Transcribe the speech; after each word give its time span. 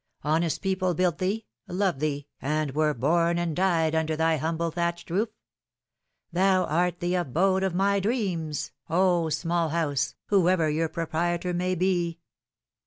Honest 0.23 0.63
people 0.63 0.95
built 0.95 1.19
thee, 1.19 1.45
loved 1.67 1.99
thee, 1.99 2.27
and 2.41 2.71
were 2.73 2.95
born 2.95 3.37
and 3.37 3.55
died 3.55 3.93
under 3.93 4.15
thy 4.15 4.37
humble 4.37 4.71
thatched 4.71 5.11
roof! 5.11 5.29
Thou 6.31 6.63
art 6.65 7.01
the 7.01 7.13
abode 7.13 7.61
of 7.61 7.75
my 7.75 7.99
dreams, 7.99 8.71
oh! 8.89 9.29
small 9.29 9.69
house, 9.69 10.15
whoever 10.29 10.71
your 10.71 10.89
proprietor 10.89 11.53
may 11.53 11.75
be! 11.75 12.19